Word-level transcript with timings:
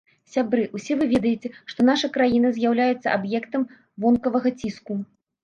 Сябры, 0.35 0.61
усе 0.77 0.95
вы 1.01 1.05
ведаеце, 1.11 1.51
што 1.73 1.85
наша 1.89 2.09
краіна 2.15 2.51
з'яўляецца 2.57 3.07
аб'ектам 3.19 3.67
вонкавага 4.07 4.55
ціску. 4.65 5.01